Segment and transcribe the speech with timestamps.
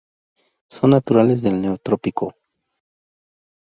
[0.67, 2.33] Son naturales del Neotrópico.